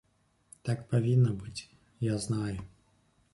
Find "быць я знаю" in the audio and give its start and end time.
1.43-2.59